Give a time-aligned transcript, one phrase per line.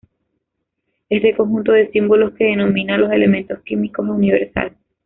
[1.09, 4.75] Este conjunto de símbolos que denomina a los elementos químicos es universal.